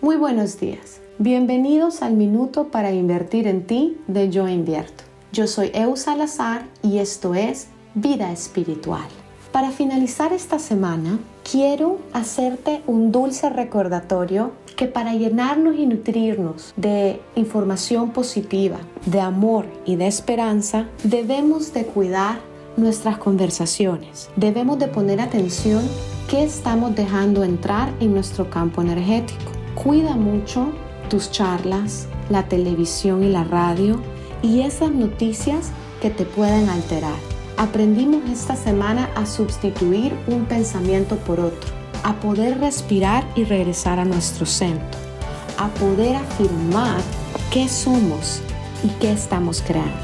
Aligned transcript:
Muy 0.00 0.14
buenos 0.14 0.60
días. 0.60 1.00
Bienvenidos 1.18 2.02
al 2.02 2.14
Minuto 2.14 2.68
para 2.68 2.92
Invertir 2.92 3.48
en 3.48 3.66
Ti 3.66 3.98
de 4.06 4.30
Yo 4.30 4.46
Invierto. 4.46 5.02
Yo 5.32 5.48
soy 5.48 5.72
Eu 5.74 5.96
Salazar 5.96 6.62
y 6.84 6.98
esto 6.98 7.34
es 7.34 7.66
Vida 7.96 8.30
Espiritual. 8.30 9.08
Para 9.50 9.72
finalizar 9.72 10.32
esta 10.32 10.60
semana, 10.60 11.18
quiero 11.42 11.98
hacerte 12.12 12.80
un 12.86 13.10
dulce 13.10 13.50
recordatorio 13.50 14.52
que 14.76 14.86
para 14.86 15.14
llenarnos 15.14 15.76
y 15.76 15.86
nutrirnos 15.86 16.74
de 16.76 17.20
información 17.34 18.12
positiva, 18.12 18.78
de 19.04 19.20
amor 19.20 19.66
y 19.84 19.96
de 19.96 20.06
esperanza, 20.06 20.86
debemos 21.02 21.74
de 21.74 21.86
cuidar 21.86 22.38
nuestras 22.76 23.18
conversaciones. 23.18 24.30
Debemos 24.36 24.78
de 24.78 24.86
poner 24.86 25.20
atención 25.20 25.82
qué 26.30 26.44
estamos 26.44 26.94
dejando 26.94 27.42
entrar 27.42 27.92
en 27.98 28.14
nuestro 28.14 28.48
campo 28.48 28.80
energético. 28.80 29.47
Cuida 29.82 30.16
mucho 30.16 30.72
tus 31.08 31.30
charlas, 31.30 32.08
la 32.30 32.48
televisión 32.48 33.22
y 33.22 33.28
la 33.28 33.44
radio 33.44 34.02
y 34.42 34.62
esas 34.62 34.90
noticias 34.90 35.70
que 36.02 36.10
te 36.10 36.24
pueden 36.24 36.68
alterar. 36.68 37.14
Aprendimos 37.56 38.28
esta 38.28 38.56
semana 38.56 39.08
a 39.14 39.24
sustituir 39.24 40.12
un 40.26 40.46
pensamiento 40.46 41.14
por 41.18 41.38
otro, 41.38 41.70
a 42.02 42.14
poder 42.14 42.58
respirar 42.58 43.24
y 43.36 43.44
regresar 43.44 44.00
a 44.00 44.04
nuestro 44.04 44.46
centro, 44.46 44.98
a 45.58 45.68
poder 45.68 46.16
afirmar 46.16 47.00
qué 47.52 47.68
somos 47.68 48.42
y 48.82 48.88
qué 49.00 49.12
estamos 49.12 49.62
creando. 49.62 49.94